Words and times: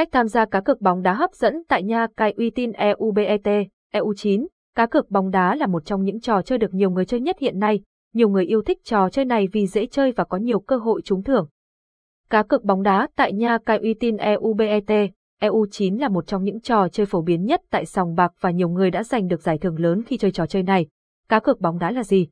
Cách 0.00 0.08
tham 0.12 0.28
gia 0.28 0.44
cá 0.44 0.60
cược 0.60 0.80
bóng 0.80 1.02
đá 1.02 1.14
hấp 1.14 1.34
dẫn 1.34 1.62
tại 1.68 1.82
nhà 1.82 2.06
cai 2.16 2.34
uy 2.36 2.50
tín 2.50 2.72
EUBET, 2.72 3.68
EU9. 3.92 4.46
Cá 4.74 4.86
cược 4.86 5.10
bóng 5.10 5.30
đá 5.30 5.54
là 5.54 5.66
một 5.66 5.84
trong 5.84 6.04
những 6.04 6.20
trò 6.20 6.42
chơi 6.42 6.58
được 6.58 6.74
nhiều 6.74 6.90
người 6.90 7.04
chơi 7.04 7.20
nhất 7.20 7.36
hiện 7.40 7.58
nay. 7.58 7.80
Nhiều 8.14 8.28
người 8.28 8.44
yêu 8.44 8.62
thích 8.62 8.78
trò 8.84 9.08
chơi 9.08 9.24
này 9.24 9.48
vì 9.52 9.66
dễ 9.66 9.86
chơi 9.86 10.12
và 10.12 10.24
có 10.24 10.36
nhiều 10.36 10.60
cơ 10.60 10.76
hội 10.76 11.02
trúng 11.04 11.22
thưởng. 11.22 11.48
Cá 12.30 12.42
cược 12.42 12.64
bóng 12.64 12.82
đá 12.82 13.08
tại 13.16 13.32
nhà 13.32 13.58
cai 13.66 13.78
uy 13.78 13.94
tín 13.94 14.16
EUBET, 14.16 15.10
EU9 15.40 16.00
là 16.00 16.08
một 16.08 16.26
trong 16.26 16.44
những 16.44 16.60
trò 16.60 16.88
chơi 16.88 17.06
phổ 17.06 17.22
biến 17.22 17.44
nhất 17.44 17.60
tại 17.70 17.86
sòng 17.86 18.14
bạc 18.14 18.32
và 18.40 18.50
nhiều 18.50 18.68
người 18.68 18.90
đã 18.90 19.02
giành 19.02 19.28
được 19.28 19.42
giải 19.42 19.58
thưởng 19.58 19.78
lớn 19.78 20.02
khi 20.06 20.16
chơi 20.16 20.30
trò 20.30 20.46
chơi 20.46 20.62
này. 20.62 20.86
Cá 21.28 21.40
cược 21.40 21.60
bóng 21.60 21.78
đá 21.78 21.90
là 21.90 22.02
gì? 22.02 22.28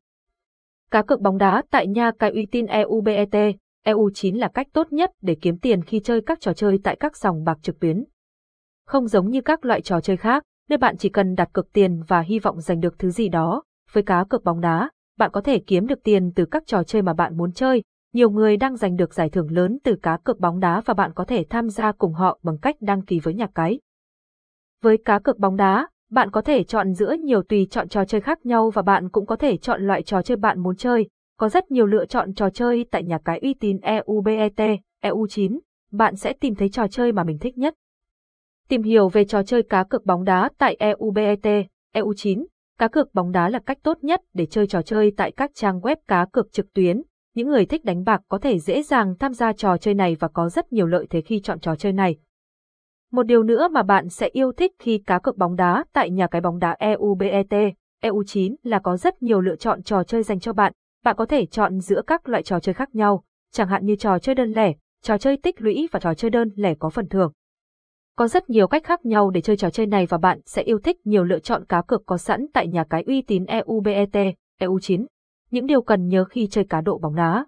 Cá 0.90 1.02
cược 1.02 1.20
bóng 1.20 1.38
đá 1.38 1.62
tại 1.70 1.86
nhà 1.86 2.10
cai 2.18 2.30
uy 2.30 2.46
tín 2.46 2.66
EUBET, 2.66 3.56
EU9 3.88 4.38
là 4.38 4.48
cách 4.48 4.66
tốt 4.72 4.92
nhất 4.92 5.10
để 5.22 5.36
kiếm 5.40 5.58
tiền 5.58 5.82
khi 5.82 6.00
chơi 6.04 6.20
các 6.20 6.40
trò 6.40 6.52
chơi 6.52 6.78
tại 6.84 6.96
các 7.00 7.16
sòng 7.16 7.44
bạc 7.44 7.58
trực 7.62 7.80
tuyến. 7.80 8.04
Không 8.86 9.06
giống 9.06 9.30
như 9.30 9.40
các 9.40 9.64
loại 9.64 9.80
trò 9.80 10.00
chơi 10.00 10.16
khác, 10.16 10.42
nơi 10.68 10.76
bạn 10.76 10.96
chỉ 10.96 11.08
cần 11.08 11.34
đặt 11.34 11.48
cược 11.52 11.72
tiền 11.72 12.02
và 12.08 12.20
hy 12.20 12.38
vọng 12.38 12.60
giành 12.60 12.80
được 12.80 12.98
thứ 12.98 13.10
gì 13.10 13.28
đó, 13.28 13.62
với 13.92 14.02
cá 14.02 14.24
cược 14.24 14.44
bóng 14.44 14.60
đá, 14.60 14.90
bạn 15.18 15.30
có 15.32 15.40
thể 15.40 15.58
kiếm 15.66 15.86
được 15.86 15.98
tiền 16.04 16.32
từ 16.34 16.44
các 16.44 16.62
trò 16.66 16.82
chơi 16.82 17.02
mà 17.02 17.14
bạn 17.14 17.36
muốn 17.36 17.52
chơi. 17.52 17.82
Nhiều 18.14 18.30
người 18.30 18.56
đang 18.56 18.76
giành 18.76 18.96
được 18.96 19.14
giải 19.14 19.30
thưởng 19.30 19.50
lớn 19.50 19.78
từ 19.84 19.96
cá 20.02 20.18
cược 20.24 20.38
bóng 20.38 20.60
đá 20.60 20.80
và 20.84 20.94
bạn 20.94 21.12
có 21.14 21.24
thể 21.24 21.44
tham 21.50 21.68
gia 21.68 21.92
cùng 21.92 22.14
họ 22.14 22.38
bằng 22.42 22.58
cách 22.58 22.76
đăng 22.80 23.04
ký 23.04 23.20
với 23.20 23.34
nhà 23.34 23.46
cái. 23.54 23.80
Với 24.82 24.96
cá 25.04 25.18
cược 25.18 25.38
bóng 25.38 25.56
đá, 25.56 25.88
bạn 26.10 26.30
có 26.30 26.42
thể 26.42 26.64
chọn 26.64 26.92
giữa 26.92 27.16
nhiều 27.20 27.42
tùy 27.42 27.66
chọn 27.70 27.88
trò 27.88 28.04
chơi 28.04 28.20
khác 28.20 28.46
nhau 28.46 28.70
và 28.70 28.82
bạn 28.82 29.08
cũng 29.08 29.26
có 29.26 29.36
thể 29.36 29.56
chọn 29.56 29.86
loại 29.86 30.02
trò 30.02 30.22
chơi 30.22 30.36
bạn 30.36 30.60
muốn 30.60 30.76
chơi. 30.76 31.08
Có 31.38 31.48
rất 31.48 31.70
nhiều 31.70 31.86
lựa 31.86 32.06
chọn 32.06 32.34
trò 32.34 32.50
chơi 32.50 32.86
tại 32.90 33.02
nhà 33.02 33.18
cái 33.24 33.38
uy 33.38 33.54
tín 33.54 33.78
EUBET, 33.80 34.80
EU9. 35.02 35.58
Bạn 35.92 36.16
sẽ 36.16 36.32
tìm 36.32 36.54
thấy 36.54 36.68
trò 36.68 36.86
chơi 36.88 37.12
mà 37.12 37.24
mình 37.24 37.38
thích 37.38 37.58
nhất. 37.58 37.74
Tìm 38.68 38.82
hiểu 38.82 39.08
về 39.08 39.24
trò 39.24 39.42
chơi 39.42 39.62
cá 39.62 39.84
cược 39.84 40.06
bóng 40.06 40.24
đá 40.24 40.50
tại 40.58 40.76
EUBET, 40.78 41.66
EU9. 41.94 42.46
Cá 42.78 42.88
cược 42.88 43.14
bóng 43.14 43.32
đá 43.32 43.48
là 43.48 43.58
cách 43.58 43.78
tốt 43.82 43.98
nhất 44.02 44.20
để 44.34 44.46
chơi 44.46 44.66
trò 44.66 44.82
chơi 44.82 45.12
tại 45.16 45.32
các 45.32 45.50
trang 45.54 45.80
web 45.80 45.96
cá 46.08 46.26
cược 46.32 46.52
trực 46.52 46.72
tuyến. 46.74 47.02
Những 47.34 47.48
người 47.48 47.66
thích 47.66 47.84
đánh 47.84 48.04
bạc 48.04 48.20
có 48.28 48.38
thể 48.38 48.58
dễ 48.58 48.82
dàng 48.82 49.14
tham 49.18 49.32
gia 49.32 49.52
trò 49.52 49.76
chơi 49.76 49.94
này 49.94 50.16
và 50.20 50.28
có 50.28 50.48
rất 50.48 50.72
nhiều 50.72 50.86
lợi 50.86 51.06
thế 51.10 51.20
khi 51.20 51.40
chọn 51.40 51.60
trò 51.60 51.76
chơi 51.76 51.92
này. 51.92 52.16
Một 53.12 53.22
điều 53.22 53.42
nữa 53.42 53.68
mà 53.72 53.82
bạn 53.82 54.08
sẽ 54.08 54.28
yêu 54.32 54.52
thích 54.52 54.72
khi 54.78 55.02
cá 55.06 55.18
cược 55.18 55.36
bóng 55.36 55.56
đá 55.56 55.84
tại 55.92 56.10
nhà 56.10 56.26
cái 56.26 56.40
bóng 56.40 56.58
đá 56.58 56.76
EUBET, 56.78 57.74
EU9 58.02 58.54
là 58.62 58.78
có 58.78 58.96
rất 58.96 59.22
nhiều 59.22 59.40
lựa 59.40 59.56
chọn 59.56 59.82
trò 59.82 60.04
chơi 60.04 60.22
dành 60.22 60.40
cho 60.40 60.52
bạn. 60.52 60.72
Bạn 61.08 61.16
có 61.16 61.26
thể 61.26 61.46
chọn 61.46 61.80
giữa 61.80 62.02
các 62.06 62.28
loại 62.28 62.42
trò 62.42 62.60
chơi 62.60 62.74
khác 62.74 62.94
nhau, 62.94 63.24
chẳng 63.52 63.68
hạn 63.68 63.86
như 63.86 63.96
trò 63.96 64.18
chơi 64.18 64.34
đơn 64.34 64.52
lẻ, 64.52 64.72
trò 65.02 65.18
chơi 65.18 65.36
tích 65.36 65.60
lũy 65.60 65.88
và 65.92 66.00
trò 66.00 66.14
chơi 66.14 66.30
đơn 66.30 66.50
lẻ 66.56 66.74
có 66.78 66.90
phần 66.90 67.08
thưởng. 67.08 67.32
Có 68.16 68.28
rất 68.28 68.50
nhiều 68.50 68.66
cách 68.66 68.84
khác 68.84 69.06
nhau 69.06 69.30
để 69.30 69.40
chơi 69.40 69.56
trò 69.56 69.70
chơi 69.70 69.86
này 69.86 70.06
và 70.06 70.18
bạn 70.18 70.40
sẽ 70.46 70.62
yêu 70.62 70.78
thích 70.78 70.96
nhiều 71.06 71.24
lựa 71.24 71.38
chọn 71.38 71.64
cá 71.64 71.82
cược 71.82 72.06
có 72.06 72.16
sẵn 72.16 72.46
tại 72.52 72.66
nhà 72.66 72.84
cái 72.90 73.02
uy 73.06 73.22
tín 73.22 73.44
EUBET, 73.44 74.36
EU9. 74.60 75.06
Những 75.50 75.66
điều 75.66 75.82
cần 75.82 76.08
nhớ 76.08 76.24
khi 76.24 76.46
chơi 76.46 76.64
cá 76.64 76.80
độ 76.80 76.98
bóng 76.98 77.14
đá. 77.14 77.46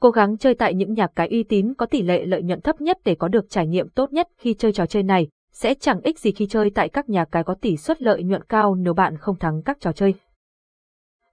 Cố 0.00 0.10
gắng 0.10 0.38
chơi 0.38 0.54
tại 0.54 0.74
những 0.74 0.92
nhà 0.92 1.06
cái 1.14 1.28
uy 1.28 1.42
tín 1.42 1.74
có 1.74 1.86
tỷ 1.86 2.02
lệ 2.02 2.26
lợi 2.26 2.42
nhuận 2.42 2.60
thấp 2.60 2.80
nhất 2.80 2.98
để 3.04 3.14
có 3.14 3.28
được 3.28 3.50
trải 3.50 3.66
nghiệm 3.66 3.88
tốt 3.88 4.12
nhất 4.12 4.28
khi 4.38 4.54
chơi 4.54 4.72
trò 4.72 4.86
chơi 4.86 5.02
này, 5.02 5.28
sẽ 5.52 5.74
chẳng 5.74 6.00
ích 6.00 6.18
gì 6.18 6.32
khi 6.32 6.46
chơi 6.46 6.70
tại 6.70 6.88
các 6.88 7.08
nhà 7.08 7.24
cái 7.24 7.44
có 7.44 7.54
tỷ 7.54 7.76
suất 7.76 8.02
lợi 8.02 8.22
nhuận 8.22 8.42
cao 8.44 8.74
nếu 8.74 8.94
bạn 8.94 9.16
không 9.16 9.38
thắng 9.38 9.62
các 9.62 9.80
trò 9.80 9.92
chơi. 9.92 10.14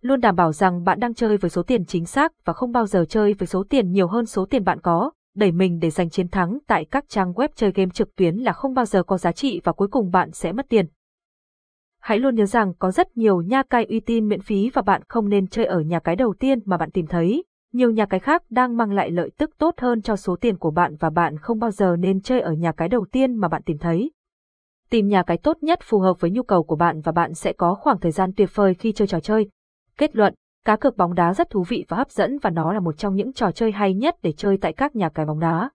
Luôn 0.04 0.22
đảm 0.22 0.36
bảo 0.36 0.52
rằng 0.52 0.84
bạn 0.84 1.00
đang 1.00 1.14
chơi 1.14 1.38
với 1.38 1.50
số 1.50 1.64
tiền 1.64 1.86
chính 1.86 2.06
xác 2.06 2.32
và 2.46 2.54
không 2.54 2.72
bao 2.72 2.86
giờ 2.86 3.06
chơi 3.10 3.34
với 3.34 3.48
số 3.48 3.64
tiền 3.70 3.92
nhiều 3.92 4.08
hơn 4.08 4.26
số 4.26 4.46
tiền 4.46 4.64
bạn 4.64 4.82
có, 4.82 5.12
đẩy 5.36 5.52
mình 5.52 5.80
để 5.80 5.90
giành 5.90 6.10
chiến 6.10 6.28
thắng 6.28 6.58
tại 6.68 6.86
các 6.86 7.06
trang 7.10 7.34
web 7.34 7.48
chơi 7.56 7.72
game 7.72 7.92
trực 7.94 8.16
tuyến 8.16 8.36
là 8.36 8.54
không 8.54 8.74
bao 8.74 8.86
giờ 8.86 9.04
có 9.04 9.18
giá 9.18 9.32
trị 9.32 9.62
và 9.64 9.72
cuối 9.72 9.88
cùng 9.88 10.12
bạn 10.12 10.32
sẽ 10.32 10.52
mất 10.52 10.66
tiền. 10.70 10.86
Hãy 12.00 12.20
luôn 12.20 12.36
nhớ 12.36 12.46
rằng 12.46 12.74
có 12.80 12.92
rất 12.92 13.18
nhiều 13.18 13.42
nha 13.42 13.64
cai 13.64 13.86
uy 13.86 14.00
tín 14.00 14.28
miễn 14.28 14.42
phí 14.42 14.70
và 14.74 14.82
bạn 14.82 15.02
không 15.08 15.30
nên 15.30 15.48
chơi 15.48 15.66
ở 15.66 15.80
nhà 15.80 16.00
cái 16.00 16.16
đầu 16.16 16.34
tiên 16.40 16.60
mà 16.66 16.78
bạn 16.78 16.92
tìm 16.92 17.08
thấy. 17.08 17.44
Nhiều 17.74 17.92
nhà 17.92 18.06
cái 18.06 18.20
khác 18.20 18.44
đang 18.50 18.78
mang 18.78 18.92
lại 18.92 19.12
lợi 19.12 19.32
tức 19.38 19.50
tốt 19.58 19.74
hơn 19.78 20.02
cho 20.02 20.16
số 20.16 20.36
tiền 20.36 20.58
của 20.58 20.72
bạn 20.72 20.96
và 20.96 21.10
bạn 21.10 21.38
không 21.38 21.60
bao 21.60 21.72
giờ 21.72 21.96
nên 22.00 22.22
chơi 22.22 22.42
ở 22.42 22.52
nhà 22.52 22.72
cái 22.72 22.90
đầu 22.90 23.06
tiên 23.12 23.36
mà 23.36 23.48
bạn 23.48 23.64
tìm 23.64 23.78
thấy. 23.78 24.12
Tìm 24.90 25.08
nhà 25.08 25.24
cái 25.24 25.38
tốt 25.38 25.58
nhất 25.62 25.80
phù 25.84 26.00
hợp 26.00 26.22
với 26.22 26.32
nhu 26.32 26.44
cầu 26.44 26.64
của 26.64 26.76
bạn 26.76 27.02
và 27.02 27.12
bạn 27.12 27.34
sẽ 27.34 27.54
có 27.54 27.76
khoảng 27.76 28.00
thời 28.00 28.12
gian 28.12 28.32
tuyệt 28.38 28.50
vời 28.54 28.74
khi 28.74 28.92
chơi 28.92 29.08
trò 29.08 29.20
chơi. 29.20 29.50
Kết 29.98 30.16
luận, 30.16 30.34
cá 30.66 30.76
cược 30.76 30.98
bóng 30.98 31.14
đá 31.14 31.34
rất 31.34 31.50
thú 31.50 31.64
vị 31.64 31.86
và 31.88 31.98
hấp 31.98 32.12
dẫn 32.12 32.38
và 32.40 32.50
nó 32.50 32.74
là 32.74 32.80
một 32.80 32.98
trong 32.98 33.16
những 33.16 33.34
trò 33.34 33.52
chơi 33.52 33.72
hay 33.72 33.94
nhất 33.94 34.16
để 34.22 34.32
chơi 34.32 34.58
tại 34.62 34.74
các 34.74 34.96
nhà 34.96 35.10
cái 35.10 35.26
bóng 35.26 35.40
đá. 35.40 35.70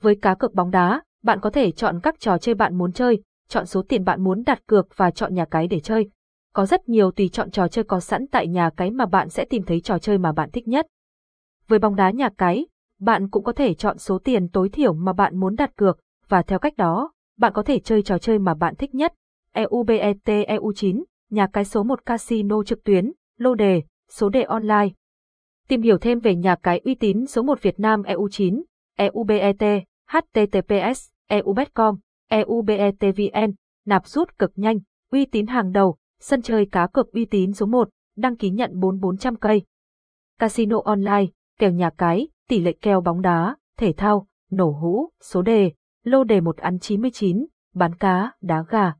Với 0.00 0.16
cá 0.22 0.34
cược 0.34 0.54
bóng 0.54 0.70
đá, 0.70 1.02
bạn 1.22 1.40
có 1.40 1.50
thể 1.50 1.72
chọn 1.72 2.00
các 2.02 2.20
trò 2.20 2.38
chơi 2.38 2.54
bạn 2.54 2.78
muốn 2.78 2.92
chơi, 2.92 3.22
chọn 3.48 3.66
số 3.66 3.82
tiền 3.88 4.04
bạn 4.04 4.24
muốn 4.24 4.42
đặt 4.46 4.66
cược 4.66 4.96
và 4.96 5.10
chọn 5.10 5.34
nhà 5.34 5.44
cái 5.44 5.66
để 5.66 5.80
chơi. 5.80 6.10
Có 6.54 6.66
rất 6.66 6.88
nhiều 6.88 7.10
tùy 7.10 7.28
chọn 7.28 7.50
trò 7.50 7.68
chơi 7.68 7.84
có 7.84 8.00
sẵn 8.00 8.26
tại 8.26 8.48
nhà 8.48 8.70
cái 8.76 8.90
mà 8.90 9.06
bạn 9.06 9.28
sẽ 9.28 9.44
tìm 9.44 9.62
thấy 9.62 9.80
trò 9.80 9.98
chơi 9.98 10.18
mà 10.18 10.32
bạn 10.32 10.50
thích 10.50 10.68
nhất. 10.68 10.86
Với 11.68 11.78
bóng 11.78 11.96
đá 11.96 12.10
nhà 12.10 12.28
cái, 12.38 12.66
bạn 13.00 13.30
cũng 13.30 13.44
có 13.44 13.52
thể 13.52 13.74
chọn 13.74 13.98
số 13.98 14.18
tiền 14.18 14.48
tối 14.48 14.68
thiểu 14.68 14.92
mà 14.92 15.12
bạn 15.12 15.40
muốn 15.40 15.56
đặt 15.56 15.76
cược, 15.76 15.98
và 16.28 16.42
theo 16.42 16.58
cách 16.58 16.76
đó, 16.76 17.12
bạn 17.38 17.52
có 17.52 17.62
thể 17.62 17.78
chơi 17.78 18.02
trò 18.02 18.18
chơi 18.18 18.38
mà 18.38 18.54
bạn 18.54 18.74
thích 18.76 18.94
nhất. 18.94 19.14
EUBET 19.52 20.16
EU9, 20.24 21.02
nhà 21.30 21.46
cái 21.52 21.64
số 21.64 21.82
1 21.82 22.06
casino 22.06 22.62
trực 22.62 22.84
tuyến, 22.84 23.12
lô 23.42 23.54
đề, 23.54 23.82
số 24.10 24.28
đề 24.28 24.42
online. 24.42 24.88
Tìm 25.68 25.82
hiểu 25.82 25.98
thêm 25.98 26.18
về 26.18 26.34
nhà 26.34 26.56
cái 26.62 26.80
uy 26.84 26.94
tín 26.94 27.26
số 27.26 27.42
1 27.42 27.62
Việt 27.62 27.80
Nam 27.80 28.02
EU9, 28.02 28.62
EUBET, 28.96 29.84
HTTPS, 30.08 31.08
EUBET.com, 31.28 31.96
EUBETVN, 32.28 33.52
nạp 33.86 34.06
rút 34.06 34.38
cực 34.38 34.52
nhanh, 34.56 34.78
uy 35.10 35.24
tín 35.24 35.46
hàng 35.46 35.72
đầu, 35.72 35.96
sân 36.20 36.42
chơi 36.42 36.66
cá 36.72 36.86
cược 36.86 37.12
uy 37.12 37.24
tín 37.24 37.52
số 37.52 37.66
1, 37.66 37.88
đăng 38.16 38.36
ký 38.36 38.50
nhận 38.50 38.80
4400 38.80 39.36
cây. 39.36 39.62
Casino 40.38 40.80
online, 40.84 41.26
kèo 41.58 41.70
nhà 41.70 41.90
cái, 41.98 42.28
tỷ 42.48 42.60
lệ 42.60 42.72
kèo 42.80 43.00
bóng 43.00 43.20
đá, 43.20 43.56
thể 43.78 43.92
thao, 43.92 44.26
nổ 44.50 44.70
hũ, 44.70 45.10
số 45.22 45.42
đề, 45.42 45.72
lô 46.04 46.24
đề 46.24 46.40
một 46.40 46.56
ăn 46.56 46.78
99, 46.78 47.46
bán 47.74 47.94
cá, 47.94 48.32
đá 48.40 48.64
gà, 48.68 48.92